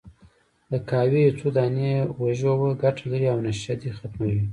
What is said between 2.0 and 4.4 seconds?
وژووه، ګټه لري، او نشه دې ختمه